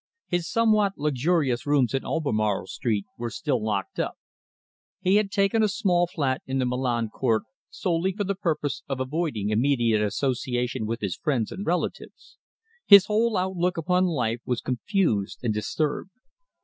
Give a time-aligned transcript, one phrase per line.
[0.25, 4.15] His somewhat luxurious rooms in Albemarle Street were still locked up.
[4.99, 8.99] He had taken a small flat in the Milan Court, solely for the purpose of
[8.99, 12.39] avoiding immediate association with his friends and relatives.
[12.87, 16.09] His whole outlook upon life was confused and disturbed.